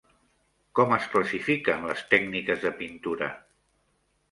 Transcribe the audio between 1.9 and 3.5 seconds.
les tècniques de pintura?